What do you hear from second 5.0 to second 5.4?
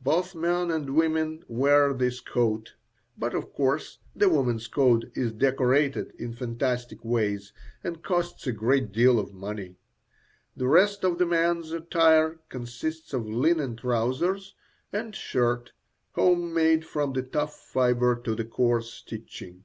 is